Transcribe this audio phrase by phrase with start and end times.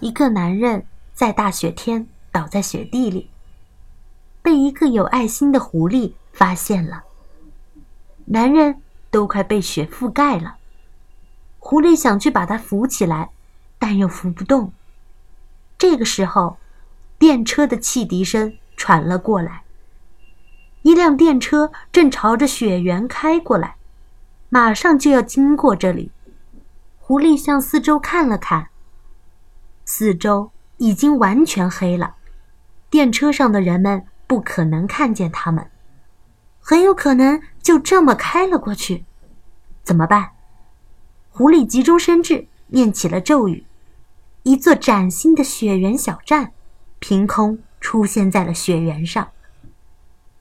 [0.00, 3.30] 一个男人在大雪天倒在雪地里，
[4.40, 7.02] 被一个有爱心的狐狸发现了。
[8.26, 8.80] 男人
[9.10, 10.58] 都快被雪覆盖了，
[11.58, 13.30] 狐狸想去把他扶起来，
[13.78, 14.72] 但又扶不动。
[15.76, 16.58] 这个时候，
[17.18, 19.64] 电车的汽笛声传了过来。
[20.82, 23.74] 一辆电车正朝着雪原开过来，
[24.48, 26.12] 马上就要经过这里。
[27.00, 28.68] 狐狸向四周看了看。
[29.90, 32.16] 四周已经完全黑了，
[32.90, 35.70] 电车上的人们不可能看见他们，
[36.60, 39.06] 很有可能就这么开了过去。
[39.82, 40.32] 怎么办？
[41.30, 43.64] 狐狸急中生智，念起了咒语，
[44.42, 46.52] 一座崭新的雪原小站
[46.98, 49.26] 凭空出现在了雪原上。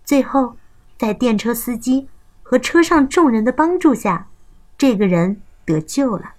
[0.03, 0.57] 最后，
[0.97, 2.09] 在电车司机
[2.43, 4.27] 和车上众人的帮助下，
[4.77, 6.33] 这个人得救了。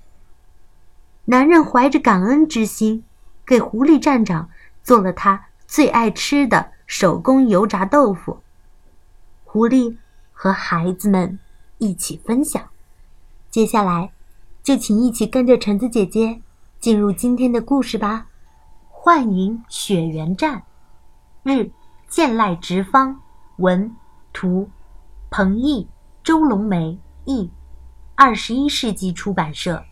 [1.31, 3.05] 男人怀着感恩之心，
[3.45, 4.49] 给狐狸站长
[4.83, 8.39] 做了他最爱吃的手工油炸豆腐。
[9.45, 9.99] 狐狸
[10.33, 11.39] 和孩子们
[11.77, 12.71] 一起分享。
[13.51, 14.11] 接下来，
[14.63, 16.41] 就请一起跟着橙子姐姐
[16.81, 18.29] 进入今天的故事吧。
[18.89, 20.63] 幻影雪原站，
[21.43, 21.71] 日
[22.09, 23.17] 剑赖直方，
[23.57, 23.95] 文
[24.33, 24.71] 图，
[25.29, 25.87] 彭毅、
[26.23, 27.51] 周龙梅译，
[28.15, 29.85] 二十一世纪出版社。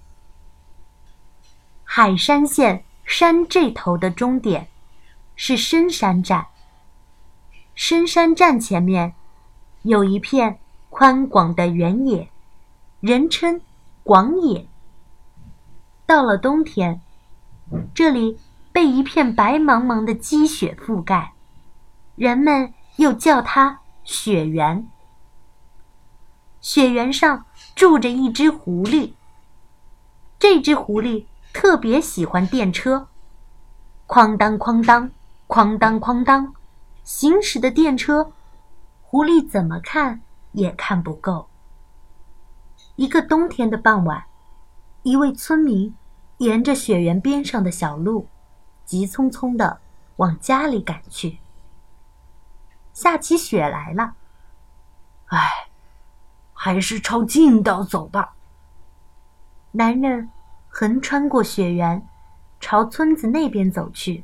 [1.99, 4.69] 海山县山这头的终点
[5.35, 6.49] 是深山站。
[7.75, 9.15] 深山站前面
[9.81, 10.59] 有一片
[10.91, 12.29] 宽广的原野，
[13.01, 13.63] 人称
[14.03, 14.69] 广野。
[16.05, 17.01] 到了冬天，
[17.95, 18.39] 这里
[18.73, 21.33] 被一片白茫茫的积雪覆盖，
[22.15, 24.87] 人们又叫它雪原。
[26.61, 29.15] 雪原上住着一只狐狸，
[30.39, 31.25] 这只狐狸。
[31.59, 33.09] 特别喜欢电车，
[34.07, 35.11] 哐当哐当，
[35.49, 36.55] 哐当哐当，
[37.03, 38.31] 行驶的电车，
[39.01, 40.21] 狐狸怎么看
[40.53, 41.49] 也看不够。
[42.97, 44.25] 一个冬天的傍晚，
[45.03, 45.97] 一位村民
[46.37, 48.29] 沿着雪原边上的小路，
[48.85, 49.81] 急匆匆的
[50.17, 51.39] 往家里赶去。
[52.93, 54.15] 下起雪来了，
[55.29, 55.69] 唉，
[56.53, 58.35] 还是朝近道走吧。
[59.73, 60.29] 男人。
[60.79, 62.07] 横穿过雪原，
[62.61, 64.23] 朝村子那边走去。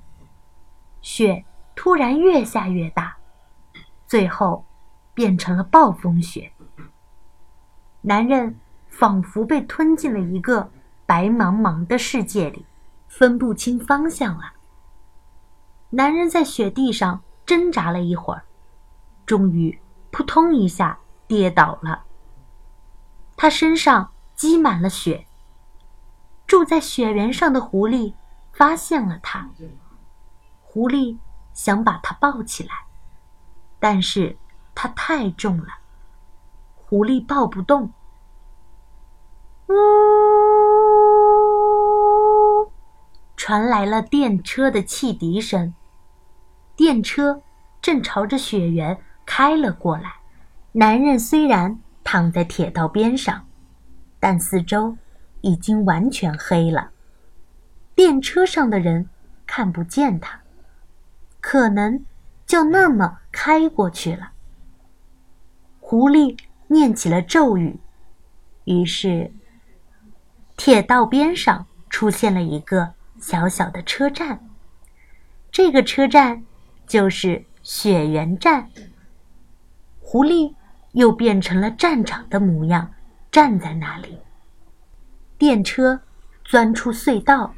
[1.00, 1.42] 雪
[1.74, 3.16] 突然越下越大，
[4.06, 4.62] 最后
[5.14, 6.52] 变成了暴风雪。
[8.02, 8.54] 男人
[8.86, 10.70] 仿佛被吞进了一个
[11.06, 12.66] 白茫茫的世界里，
[13.08, 14.52] 分不清方向了。
[15.88, 18.44] 男人在雪地上挣扎了一会儿，
[19.24, 19.80] 终于
[20.10, 22.04] 扑通一下跌倒了。
[23.38, 25.26] 他身上积满了雪。
[26.52, 28.12] 住在雪原上的狐狸
[28.52, 29.48] 发现了他，
[30.60, 31.16] 狐狸
[31.54, 32.74] 想把他抱起来，
[33.80, 34.36] 但是
[34.74, 35.68] 它太重了，
[36.76, 37.90] 狐狸抱不动。
[39.68, 39.72] 呜，
[43.34, 45.72] 传来了电车的汽笛声，
[46.76, 47.40] 电车
[47.80, 50.16] 正朝着雪原开了过来。
[50.72, 53.46] 男人虽然躺在铁道边上，
[54.20, 54.98] 但四周。
[55.42, 56.90] 已经完全黑了，
[57.94, 59.08] 电车上的人
[59.46, 60.40] 看不见他，
[61.40, 62.04] 可能
[62.46, 64.32] 就那么开过去了。
[65.80, 66.38] 狐狸
[66.68, 67.78] 念起了咒语，
[68.64, 69.30] 于是
[70.56, 74.48] 铁道边上出现了一个小小的车站，
[75.50, 76.44] 这个车站
[76.86, 78.70] 就是雪原站。
[80.00, 80.54] 狐狸
[80.92, 82.92] 又变成了站长的模样，
[83.30, 84.18] 站在那里。
[85.42, 85.98] 电车
[86.44, 87.52] 钻出隧道，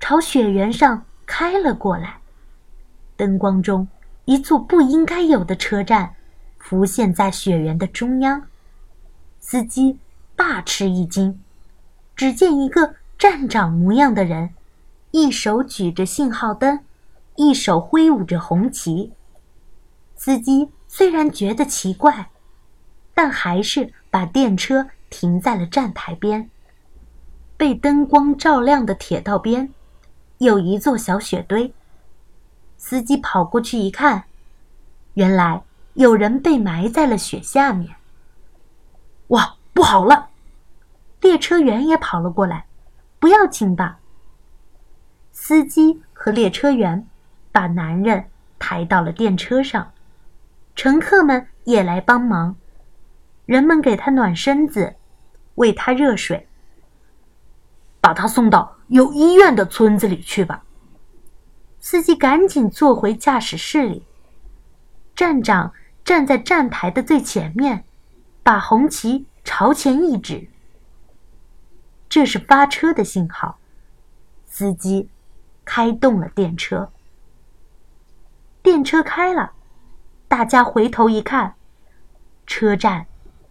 [0.00, 2.18] 朝雪原上开了过来。
[3.16, 3.86] 灯光中，
[4.24, 6.16] 一座不应该有的车站
[6.58, 8.42] 浮现在雪原的中央。
[9.38, 10.00] 司机
[10.34, 11.40] 大吃一惊，
[12.16, 14.50] 只见一个站长模样的人，
[15.12, 16.80] 一手举着信号灯，
[17.36, 19.12] 一手挥舞着红旗。
[20.16, 22.30] 司机虽然觉得奇怪，
[23.14, 26.50] 但还是把电车停在了站台边。
[27.58, 29.68] 被灯光照亮的铁道边，
[30.38, 31.74] 有一座小雪堆。
[32.78, 34.24] 司机跑过去一看，
[35.14, 35.64] 原来
[35.94, 37.96] 有人被埋在了雪下面。
[39.26, 40.28] 哇，不好了！
[41.20, 42.64] 列车员也跑了过来。
[43.18, 43.98] 不要紧吧？
[45.32, 47.06] 司机和列车员
[47.50, 48.26] 把男人
[48.60, 49.90] 抬到了电车上，
[50.76, 52.54] 乘客们也来帮忙。
[53.46, 54.94] 人们给他暖身子，
[55.56, 56.47] 喂他热水。
[58.00, 60.64] 把他送到有医院的村子里去吧。
[61.80, 64.04] 司机赶紧坐回驾驶室里。
[65.14, 65.72] 站长
[66.04, 67.84] 站在站台的最前面，
[68.42, 70.48] 把红旗朝前一指，
[72.08, 73.58] 这是发车的信号。
[74.46, 75.08] 司机
[75.64, 76.90] 开动了电车，
[78.62, 79.52] 电车开了，
[80.26, 81.54] 大家回头一看，
[82.46, 83.06] 车站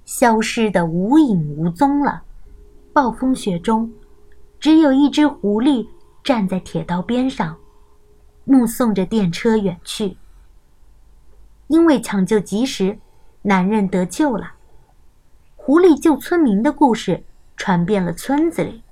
[0.05, 2.23] 消失的无影无踪了。
[2.93, 3.91] 暴风雪中，
[4.59, 5.87] 只有一只狐狸
[6.23, 7.57] 站在铁道边上，
[8.43, 10.17] 目送着电车远去。
[11.67, 12.97] 因为抢救及时，
[13.41, 14.53] 男人得救了。
[15.55, 17.23] 狐狸救村民的故事
[17.55, 18.83] 传遍了村子里。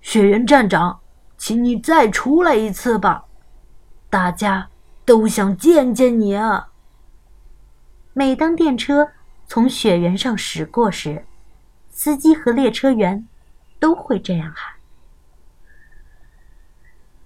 [0.00, 1.00] 雪原站长，
[1.38, 3.24] 请你再出来一次吧，
[4.10, 4.68] 大家
[5.04, 6.68] 都想见见你啊！
[8.12, 9.12] 每当电车
[9.46, 11.24] 从雪原上驶过时，
[11.88, 13.26] 司机和列车员
[13.84, 14.72] 都会这样喊。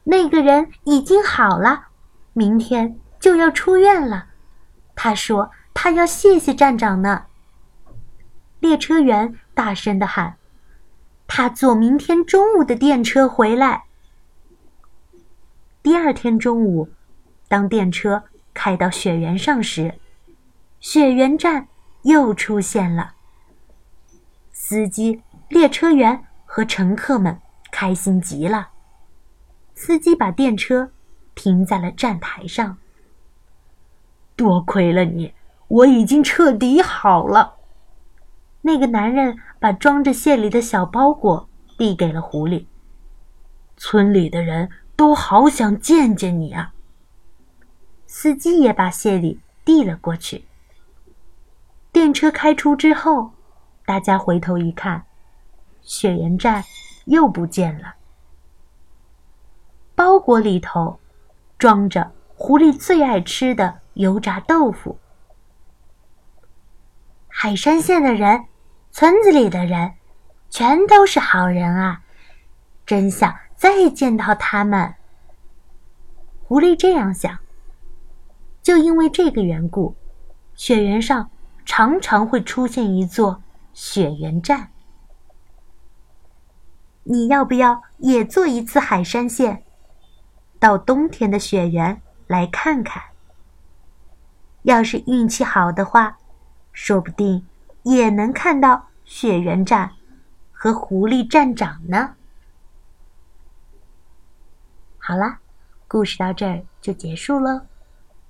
[0.02, 1.86] 那个人已经好了，
[2.32, 2.98] 明天。
[3.20, 4.26] 就要出院了，
[4.96, 7.26] 他说他要谢谢站长呢。
[8.58, 10.36] 列车员大声的喊
[11.28, 13.84] ：“他坐明天中午的电车回来。”
[15.82, 16.88] 第二天中午，
[17.46, 19.94] 当电车开到雪原上时，
[20.80, 21.68] 雪原站
[22.02, 23.14] 又出现了。
[24.52, 26.24] 司机、列车员
[26.58, 27.38] 和乘客们
[27.70, 28.70] 开心极了。
[29.76, 30.90] 司机把电车
[31.36, 32.78] 停在了站台上。
[34.34, 35.32] 多亏了你，
[35.68, 37.54] 我已经彻底好了。
[38.62, 42.66] 那个男人把装着谢礼的小包裹递给了狐狸。
[43.76, 46.74] 村里的人都好想见见你啊。
[48.04, 50.44] 司机也把谢礼递了过去。
[51.92, 53.30] 电车开出之后，
[53.86, 55.04] 大家回头一看，
[55.82, 56.64] 雪原站
[57.06, 57.94] 又不见了。
[59.94, 61.00] 包裹里头
[61.58, 63.80] 装着狐狸最爱吃的。
[63.98, 64.96] 油炸豆腐。
[67.26, 68.44] 海山县的人，
[68.92, 69.94] 村子里的人，
[70.50, 72.02] 全都是好人啊！
[72.86, 74.94] 真想再见到他们。
[76.44, 77.40] 狐狸这样想。
[78.62, 79.96] 就因为这个缘故，
[80.54, 81.28] 雪原上
[81.64, 83.42] 常常会出现一座
[83.72, 84.70] 雪原站。
[87.10, 89.64] 你要不要也做一次海山县，
[90.58, 93.02] 到冬天的雪原来看看？
[94.62, 96.18] 要是运气好的话，
[96.70, 97.46] 说不定
[97.82, 99.92] 也能看到雪原站
[100.52, 102.14] 和狐狸站长呢。
[104.98, 105.40] 好啦，
[105.88, 107.62] 故事到这儿就结束喽。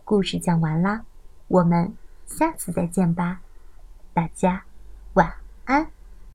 [0.05, 1.05] 故事讲完啦，
[1.49, 1.93] 我们
[2.27, 3.41] 下次再见吧，
[4.15, 4.63] 大家
[5.15, 5.35] 晚
[5.65, 5.98] 安。